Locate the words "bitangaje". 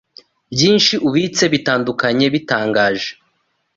2.33-3.11